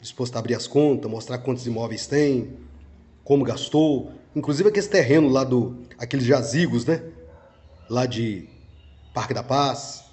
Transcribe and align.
disposto 0.00 0.36
a 0.36 0.38
abrir 0.38 0.54
as 0.54 0.66
contas, 0.66 1.10
mostrar 1.10 1.38
quantos 1.38 1.66
imóveis 1.66 2.06
tem, 2.06 2.56
como 3.24 3.44
gastou, 3.44 4.12
inclusive 4.34 4.68
aquele 4.68 4.86
terreno 4.86 5.28
lá 5.28 5.44
do 5.44 5.76
aqueles 5.98 6.24
jazigos, 6.24 6.86
né? 6.86 7.02
Lá 7.90 8.06
de 8.06 8.48
Parque 9.12 9.34
da 9.34 9.42
Paz. 9.42 10.04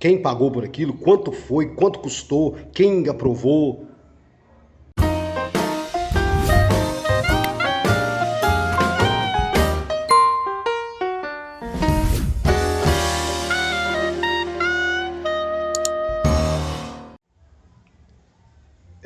Quem 0.00 0.22
pagou 0.22 0.50
por 0.50 0.64
aquilo, 0.64 0.94
quanto 0.94 1.32
foi, 1.32 1.74
quanto 1.74 1.98
custou, 1.98 2.56
quem 2.72 3.08
aprovou, 3.08 3.86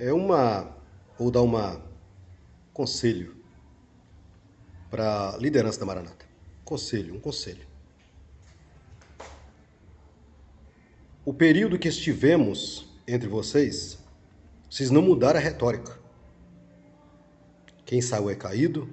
é 0.03 0.13
uma 0.13 0.69
vou 1.17 1.31
dar 1.31 1.43
uma 1.43 1.81
conselho 2.73 3.37
para 4.91 5.31
a 5.31 5.37
liderança 5.37 5.79
da 5.79 5.87
Maranata. 5.87 6.27
Conselho, 6.65 7.15
um 7.15 7.21
conselho. 7.21 7.65
O 11.25 11.33
período 11.33 11.79
que 11.79 11.87
estivemos 11.87 12.89
entre 13.07 13.29
vocês, 13.29 13.97
vocês 14.69 14.91
não 14.91 15.03
mudaram 15.03 15.39
a 15.39 15.43
retórica. 15.43 15.97
Quem 17.85 18.03
saiu 18.03 18.29
é 18.29 18.35
caído. 18.35 18.91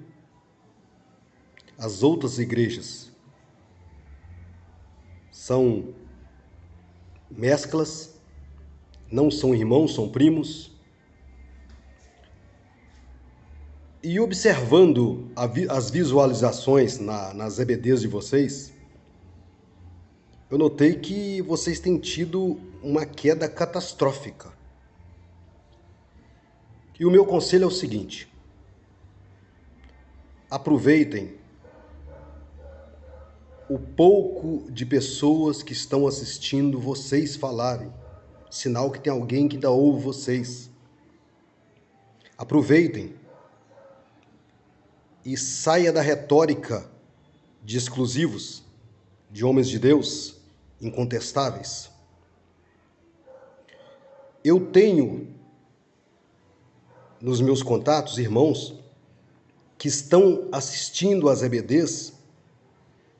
As 1.76 2.04
outras 2.04 2.38
igrejas 2.38 3.10
são 5.32 5.92
mesclas, 7.28 8.14
não 9.10 9.28
são 9.28 9.52
irmãos, 9.52 9.92
são 9.92 10.08
primos. 10.08 10.78
E 14.02 14.18
observando 14.18 15.30
as 15.68 15.90
visualizações 15.90 16.98
na, 16.98 17.34
nas 17.34 17.58
EBDs 17.58 18.00
de 18.00 18.08
vocês, 18.08 18.72
eu 20.50 20.56
notei 20.56 20.94
que 20.94 21.42
vocês 21.42 21.78
têm 21.78 21.98
tido 21.98 22.58
uma 22.82 23.04
queda 23.04 23.46
catastrófica. 23.46 24.50
E 26.98 27.04
o 27.04 27.10
meu 27.10 27.26
conselho 27.26 27.64
é 27.64 27.66
o 27.66 27.70
seguinte: 27.70 28.26
aproveitem 30.50 31.34
o 33.68 33.78
pouco 33.78 34.70
de 34.72 34.86
pessoas 34.86 35.62
que 35.62 35.74
estão 35.74 36.06
assistindo 36.06 36.80
vocês 36.80 37.36
falarem, 37.36 37.92
sinal 38.50 38.90
que 38.90 38.98
tem 38.98 39.12
alguém 39.12 39.46
que 39.46 39.56
ainda 39.56 39.70
ouve 39.70 40.02
vocês. 40.02 40.70
Aproveitem 42.38 43.19
e 45.24 45.36
saia 45.36 45.92
da 45.92 46.00
retórica 46.00 46.88
de 47.62 47.76
exclusivos, 47.76 48.62
de 49.30 49.44
homens 49.44 49.68
de 49.68 49.78
Deus, 49.78 50.36
incontestáveis. 50.80 51.90
Eu 54.42 54.66
tenho 54.70 55.28
nos 57.20 57.40
meus 57.40 57.62
contatos 57.62 58.18
irmãos 58.18 58.74
que 59.76 59.88
estão 59.88 60.48
assistindo 60.50 61.28
às 61.28 61.42
EBDs 61.42 62.14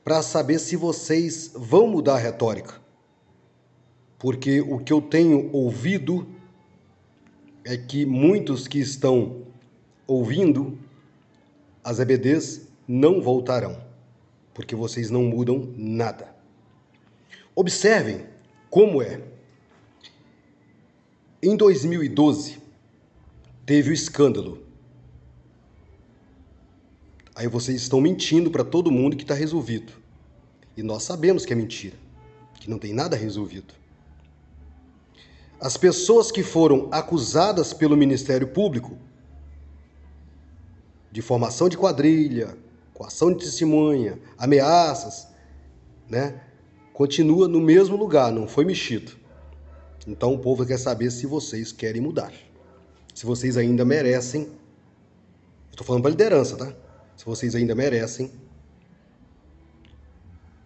para 0.03 0.21
saber 0.23 0.59
se 0.59 0.75
vocês 0.75 1.51
vão 1.55 1.87
mudar 1.87 2.15
a 2.15 2.19
retórica. 2.19 2.81
Porque 4.17 4.61
o 4.61 4.79
que 4.79 4.91
eu 4.91 5.01
tenho 5.01 5.51
ouvido 5.51 6.27
é 7.63 7.77
que 7.77 8.05
muitos 8.05 8.67
que 8.67 8.79
estão 8.79 9.43
ouvindo 10.07 10.77
as 11.83 11.99
EBDs 11.99 12.67
não 12.87 13.21
voltarão, 13.21 13.81
porque 14.53 14.75
vocês 14.75 15.09
não 15.09 15.23
mudam 15.23 15.73
nada. 15.75 16.35
Observem 17.55 18.25
como 18.69 19.01
é. 19.01 19.21
Em 21.41 21.55
2012, 21.55 22.59
teve 23.65 23.89
o 23.89 23.93
escândalo. 23.93 24.63
Aí 27.35 27.47
vocês 27.47 27.81
estão 27.81 27.99
mentindo 27.99 28.51
para 28.51 28.63
todo 28.63 28.91
mundo 28.91 29.15
que 29.15 29.23
está 29.23 29.33
resolvido. 29.33 29.93
E 30.77 30.83
nós 30.83 31.03
sabemos 31.03 31.45
que 31.45 31.53
é 31.53 31.55
mentira, 31.55 31.95
que 32.59 32.69
não 32.69 32.77
tem 32.77 32.93
nada 32.93 33.15
resolvido. 33.15 33.73
As 35.59 35.77
pessoas 35.77 36.31
que 36.31 36.43
foram 36.43 36.87
acusadas 36.91 37.73
pelo 37.73 37.97
Ministério 37.97 38.47
Público 38.47 38.97
de 41.11 41.21
formação 41.21 41.67
de 41.67 41.77
quadrilha, 41.77 42.57
coação 42.93 43.33
de 43.33 43.43
testemunha, 43.43 44.19
ameaças, 44.37 45.27
né? 46.09 46.41
Continua 46.93 47.47
no 47.47 47.59
mesmo 47.59 47.95
lugar, 47.95 48.31
não 48.31 48.47
foi 48.47 48.63
mexido. 48.63 49.13
Então 50.07 50.33
o 50.33 50.39
povo 50.39 50.65
quer 50.65 50.77
saber 50.77 51.11
se 51.11 51.25
vocês 51.25 51.71
querem 51.71 52.01
mudar. 52.01 52.31
Se 53.13 53.25
vocês 53.25 53.57
ainda 53.57 53.83
merecem. 53.83 54.49
Estou 55.69 55.85
falando 55.85 56.03
para 56.03 56.11
liderança, 56.11 56.55
tá? 56.55 56.73
Se 57.15 57.25
vocês 57.25 57.55
ainda 57.55 57.75
merecem 57.75 58.31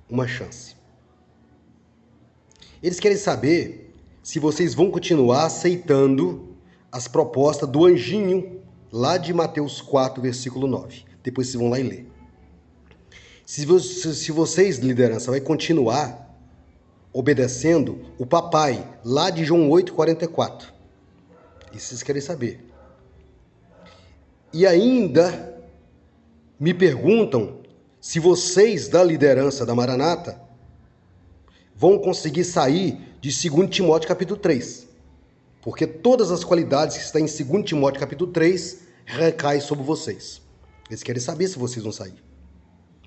uma 0.09 0.27
chance. 0.27 0.75
Eles 2.81 2.99
querem 2.99 3.17
saber 3.17 3.93
se 4.21 4.39
vocês 4.39 4.73
vão 4.73 4.91
continuar 4.91 5.45
aceitando 5.45 6.55
as 6.91 7.07
propostas 7.07 7.67
do 7.67 7.85
anjinho 7.85 8.61
lá 8.95 9.17
de 9.17 9.33
Mateus 9.33 9.81
4, 9.81 10.21
versículo 10.21 10.67
9. 10.67 11.03
Depois 11.21 11.47
vocês 11.47 11.59
vão 11.59 11.69
lá 11.69 11.77
e 11.77 11.83
ler. 11.83 12.09
Se, 13.45 13.65
se 14.15 14.31
vocês, 14.31 14.77
liderança, 14.77 15.31
vai 15.31 15.41
continuar 15.41 16.33
obedecendo 17.11 18.05
o 18.17 18.25
papai, 18.25 18.87
lá 19.03 19.29
de 19.29 19.43
João 19.43 19.69
8, 19.69 19.93
44. 19.93 20.73
Isso 21.73 21.87
vocês 21.87 22.03
querem 22.03 22.21
saber. 22.21 22.65
E 24.53 24.65
ainda 24.65 25.61
me 26.57 26.73
perguntam 26.73 27.59
se 27.99 28.17
vocês 28.17 28.87
da 28.87 29.03
liderança 29.03 29.65
da 29.65 29.75
Maranata 29.75 30.41
vão 31.75 31.99
conseguir 31.99 32.45
sair 32.45 33.17
de 33.19 33.49
2 33.49 33.69
Timóteo 33.69 34.07
capítulo 34.07 34.39
3. 34.39 34.87
Porque 35.61 35.85
todas 35.85 36.31
as 36.31 36.45
qualidades 36.45 36.95
que 36.95 37.03
estão 37.03 37.19
em 37.19 37.25
2 37.25 37.65
Timóteo 37.65 37.99
capítulo 37.99 38.31
3 38.31 38.84
recai 39.05 39.61
sobre 39.61 39.83
vocês. 39.83 40.41
Eles 40.89 41.03
querem 41.03 41.21
saber 41.21 41.47
se 41.47 41.57
vocês 41.57 41.83
vão 41.83 41.91
sair. 41.91 42.21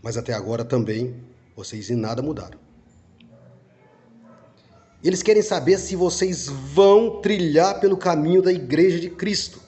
Mas 0.03 0.16
até 0.16 0.32
agora 0.32 0.64
também 0.64 1.14
vocês 1.56 1.91
em 1.91 1.97
nada 1.97 2.22
mudaram. 2.22 2.59
Eles 5.03 5.22
querem 5.22 5.42
saber 5.42 5.78
se 5.78 5.94
vocês 5.94 6.48
vão 6.48 7.20
trilhar 7.20 7.81
pelo 7.81 7.97
caminho 7.97 8.42
da 8.42 8.53
igreja 8.53 8.98
de 8.98 9.10
Cristo. 9.10 9.60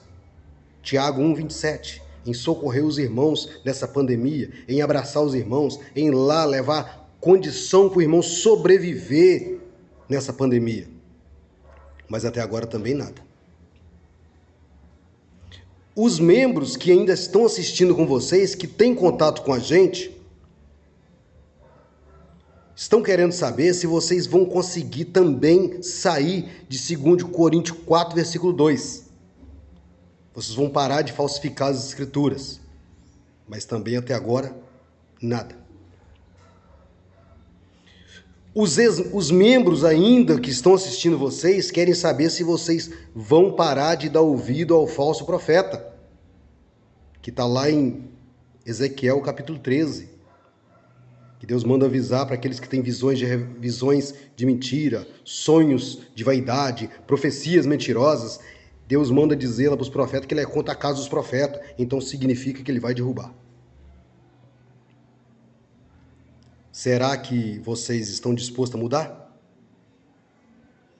Tiago 0.81 1.21
1:27, 1.21 2.01
em 2.25 2.33
socorrer 2.33 2.85
os 2.85 2.97
irmãos 2.97 3.61
nessa 3.63 3.87
pandemia, 3.87 4.51
em 4.67 4.81
abraçar 4.81 5.23
os 5.23 5.33
irmãos, 5.33 5.79
em 5.95 6.11
lá 6.11 6.43
levar 6.43 7.15
condição 7.19 7.87
para 7.87 7.99
o 7.99 8.01
irmão 8.01 8.21
sobreviver 8.21 9.59
nessa 10.09 10.33
pandemia. 10.33 10.89
Mas 12.09 12.25
até 12.25 12.41
agora 12.41 12.67
também 12.67 12.93
nada. 12.93 13.21
Os 15.95 16.19
membros 16.19 16.77
que 16.77 16.91
ainda 16.91 17.13
estão 17.13 17.45
assistindo 17.45 17.95
com 17.95 18.05
vocês, 18.07 18.55
que 18.55 18.67
têm 18.67 18.95
contato 18.95 19.41
com 19.41 19.53
a 19.53 19.59
gente, 19.59 20.15
estão 22.75 23.03
querendo 23.03 23.33
saber 23.33 23.73
se 23.73 23.85
vocês 23.85 24.25
vão 24.25 24.45
conseguir 24.45 25.05
também 25.05 25.83
sair 25.83 26.65
de 26.67 26.95
2 26.97 27.23
Coríntios 27.23 27.77
4, 27.85 28.15
versículo 28.15 28.53
2. 28.53 29.05
Vocês 30.33 30.55
vão 30.55 30.69
parar 30.69 31.01
de 31.01 31.11
falsificar 31.11 31.69
as 31.69 31.85
escrituras. 31.87 32.61
Mas 33.47 33.65
também 33.65 33.97
até 33.97 34.13
agora, 34.13 34.55
nada. 35.21 35.55
Os, 38.53 38.77
ex, 38.77 39.01
os 39.13 39.31
membros 39.31 39.85
ainda 39.85 40.37
que 40.37 40.49
estão 40.49 40.73
assistindo 40.73 41.17
vocês 41.17 41.71
querem 41.71 41.93
saber 41.93 42.29
se 42.29 42.43
vocês 42.43 42.91
vão 43.15 43.53
parar 43.53 43.95
de 43.95 44.09
dar 44.09 44.21
ouvido 44.21 44.73
ao 44.73 44.85
falso 44.85 45.25
profeta, 45.25 45.93
que 47.21 47.29
está 47.29 47.45
lá 47.45 47.71
em 47.71 48.09
Ezequiel 48.65 49.21
capítulo 49.21 49.57
13. 49.57 50.09
Que 51.39 51.47
Deus 51.47 51.63
manda 51.63 51.85
avisar 51.85 52.25
para 52.25 52.35
aqueles 52.35 52.59
que 52.59 52.67
têm 52.67 52.81
visões 52.81 53.17
de, 53.17 53.25
visões 53.57 54.13
de 54.35 54.45
mentira, 54.45 55.07
sonhos 55.23 55.99
de 56.13 56.23
vaidade, 56.23 56.89
profecias 57.07 57.65
mentirosas. 57.65 58.41
Deus 58.85 59.09
manda 59.09 59.33
dizer 59.33 59.69
lá 59.69 59.77
para 59.77 59.83
os 59.83 59.89
profetas 59.89 60.25
que 60.25 60.33
ele 60.33 60.41
é 60.41 60.45
contra 60.45 60.73
a 60.73 60.77
casa 60.77 60.97
dos 60.97 61.07
profetas, 61.07 61.61
então 61.79 62.01
significa 62.01 62.61
que 62.61 62.69
ele 62.69 62.81
vai 62.81 62.93
derrubar. 62.93 63.33
Será 66.81 67.15
que 67.15 67.59
vocês 67.59 68.09
estão 68.09 68.33
dispostos 68.33 68.75
a 68.75 68.81
mudar? 68.81 69.39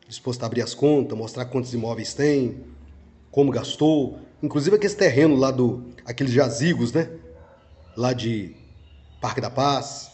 Dispostos 0.08 0.44
a 0.44 0.46
abrir 0.46 0.62
as 0.62 0.76
contas, 0.76 1.18
mostrar 1.18 1.46
quantos 1.46 1.74
imóveis 1.74 2.14
tem, 2.14 2.64
como 3.32 3.52
gastou, 3.52 4.20
inclusive 4.44 4.76
aquele 4.76 4.94
terreno 4.94 5.36
lá 5.36 5.50
do 5.50 5.84
aqueles 6.06 6.34
jazigos, 6.34 6.94
né? 6.94 7.10
Lá 7.98 8.14
de 8.14 8.56
Parque 9.20 9.42
da 9.42 9.50
Paz. 9.50 10.12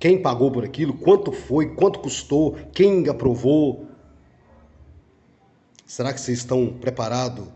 Quem 0.00 0.22
pagou 0.22 0.50
por 0.50 0.64
aquilo? 0.64 0.94
Quanto 0.94 1.32
foi? 1.32 1.74
Quanto 1.74 1.98
custou? 1.98 2.54
Quem 2.72 3.06
aprovou? 3.06 3.86
Será 5.84 6.14
que 6.14 6.20
vocês 6.22 6.38
estão 6.38 6.78
preparados 6.80 7.46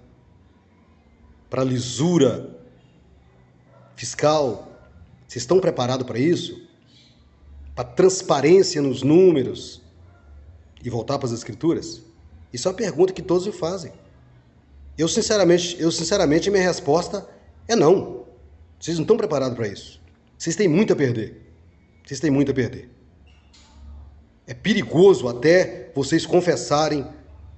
para 1.48 1.64
lisura 1.64 2.58
fiscal? 3.96 4.68
Vocês 5.26 5.44
estão 5.44 5.58
preparados 5.58 6.06
para 6.06 6.18
isso? 6.18 6.67
Para 7.78 7.84
transparência 7.84 8.82
nos 8.82 9.04
números? 9.04 9.80
E 10.82 10.90
voltar 10.90 11.16
para 11.16 11.28
as 11.28 11.32
escrituras? 11.32 12.02
Isso 12.52 12.66
é 12.66 12.72
uma 12.72 12.76
pergunta 12.76 13.12
que 13.12 13.22
todos 13.22 13.46
me 13.46 13.52
fazem. 13.52 13.92
Eu 14.98 15.06
sinceramente, 15.06 15.80
eu 15.80 15.92
sinceramente 15.92 16.50
minha 16.50 16.64
resposta 16.64 17.24
é 17.68 17.76
não. 17.76 18.24
Vocês 18.80 18.96
não 18.96 19.04
estão 19.04 19.16
preparados 19.16 19.56
para 19.56 19.68
isso. 19.68 20.00
Vocês 20.36 20.56
têm 20.56 20.66
muito 20.66 20.92
a 20.92 20.96
perder. 20.96 21.40
Vocês 22.04 22.18
têm 22.18 22.32
muito 22.32 22.50
a 22.50 22.54
perder. 22.54 22.90
É 24.44 24.54
perigoso 24.54 25.28
até 25.28 25.92
vocês 25.94 26.26
confessarem 26.26 27.06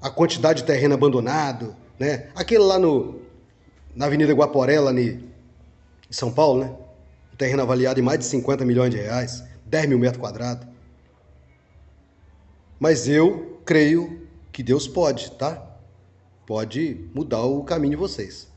a 0.02 0.11
quantidade 0.11 0.61
de 0.61 0.66
terreno 0.66 0.93
abandonado, 0.93 1.75
né? 1.99 2.28
Aquele 2.34 2.64
lá 2.64 2.78
no 2.78 3.23
na 3.96 4.05
Avenida 4.05 4.34
Guaporé, 4.34 4.76
em 4.76 5.23
São 6.11 6.31
Paulo, 6.31 6.61
né? 6.61 6.70
Um 7.32 7.37
terreno 7.37 7.62
avaliado 7.62 7.99
em 7.99 8.02
mais 8.02 8.19
de 8.19 8.26
50 8.26 8.66
milhões 8.66 8.90
de 8.90 8.99
reais, 8.99 9.49
10 9.70 9.88
mil 9.88 9.99
metros 9.99 10.20
quadrados. 10.20 10.67
Mas 12.78 13.06
eu 13.06 13.61
creio 13.64 14.28
que 14.50 14.62
Deus 14.62 14.88
pode, 14.88 15.31
tá? 15.32 15.64
Pode 16.44 17.08
mudar 17.14 17.44
o 17.44 17.62
caminho 17.62 17.93
de 17.93 17.96
vocês. 17.96 18.49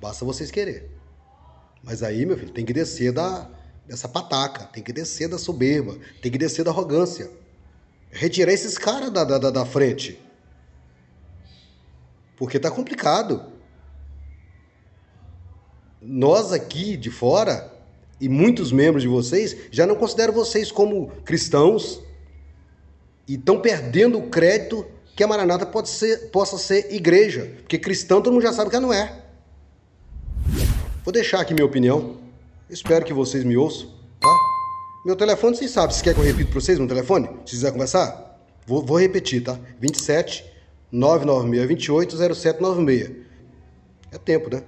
Basta 0.00 0.24
vocês 0.24 0.50
querer. 0.50 0.88
Mas 1.82 2.02
aí, 2.02 2.24
meu 2.24 2.38
filho, 2.38 2.52
tem 2.52 2.64
que 2.64 2.72
descer 2.72 3.12
da, 3.12 3.50
dessa 3.86 4.08
pataca, 4.08 4.66
tem 4.66 4.82
que 4.82 4.92
descer 4.92 5.28
da 5.28 5.38
soberba, 5.38 5.98
tem 6.22 6.30
que 6.30 6.38
descer 6.38 6.64
da 6.64 6.70
arrogância. 6.70 7.28
Retirar 8.10 8.52
esses 8.52 8.78
caras 8.78 9.10
da, 9.10 9.24
da, 9.24 9.50
da 9.50 9.66
frente. 9.66 10.20
Porque 12.36 12.58
tá 12.58 12.70
complicado. 12.70 13.52
Nós 16.00 16.52
aqui 16.52 16.96
de 16.96 17.10
fora, 17.10 17.79
e 18.20 18.28
muitos 18.28 18.70
membros 18.70 19.02
de 19.02 19.08
vocês, 19.08 19.56
já 19.70 19.86
não 19.86 19.94
consideram 19.94 20.32
vocês 20.32 20.70
como 20.70 21.08
cristãos 21.24 22.00
e 23.26 23.34
estão 23.34 23.60
perdendo 23.60 24.18
o 24.18 24.28
crédito 24.28 24.84
que 25.16 25.24
a 25.24 25.26
Maranata 25.26 25.64
pode 25.64 25.88
ser, 25.88 26.30
possa 26.30 26.58
ser 26.58 26.92
igreja. 26.92 27.50
Porque 27.58 27.78
cristão 27.78 28.20
todo 28.20 28.32
mundo 28.32 28.42
já 28.42 28.52
sabe 28.52 28.70
que 28.70 28.78
não 28.78 28.92
é. 28.92 29.22
Vou 31.04 31.12
deixar 31.12 31.40
aqui 31.40 31.54
minha 31.54 31.64
opinião. 31.64 32.18
Espero 32.68 33.04
que 33.04 33.12
vocês 33.12 33.42
me 33.42 33.56
ouçam, 33.56 33.88
tá? 34.20 34.36
Meu 35.04 35.16
telefone, 35.16 35.56
vocês 35.56 35.70
sabem. 35.70 35.96
Se 35.96 36.02
quer 36.02 36.14
que 36.14 36.20
eu 36.20 36.24
repita 36.24 36.50
para 36.50 36.60
vocês 36.60 36.78
meu 36.78 36.86
telefone? 36.86 37.28
Se 37.46 37.52
quiser 37.52 37.72
conversar? 37.72 38.38
Vou, 38.66 38.84
vou 38.84 38.98
repetir, 38.98 39.42
tá? 39.42 39.58
27 39.80 40.44
996 40.92 41.68
28 41.68 42.16
0796. 42.34 43.10
É 44.12 44.18
tempo, 44.18 44.54
né? 44.54 44.62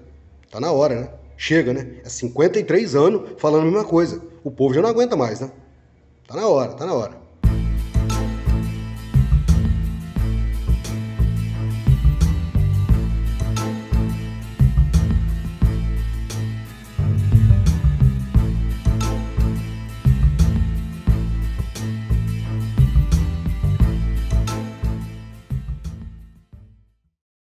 Tá 0.51 0.59
na 0.59 0.73
hora, 0.73 1.01
né? 1.01 1.11
Chega, 1.37 1.73
né? 1.73 1.97
É 2.05 2.09
53 2.09 2.95
anos 2.95 3.31
falando 3.39 3.63
a 3.63 3.65
mesma 3.65 3.85
coisa. 3.85 4.23
O 4.45 4.51
povo 4.51 4.75
já 4.75 4.83
não 4.83 4.89
aguenta 4.89 5.17
mais, 5.17 5.41
né? 5.41 5.51
Tá 6.27 6.37
na 6.37 6.47
hora, 6.47 6.73
tá 6.75 6.87
na 6.87 6.95
hora. 6.95 7.22